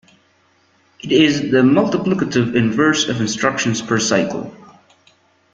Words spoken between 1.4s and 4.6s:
the multiplicative inverse of instructions per cycle.